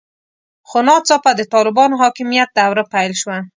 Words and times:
خو 0.69 0.77
ناڅاپه 0.87 1.31
د 1.35 1.41
طالبانو 1.53 1.99
حاکمیت 2.01 2.49
دوره 2.57 2.83
پیل 2.93 3.11
شوه. 3.21 3.37